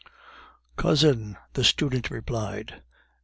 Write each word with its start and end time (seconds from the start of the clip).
"Cousin..." 0.77 1.37
the 1.53 1.63
student 1.63 2.09
replied. 2.09 2.81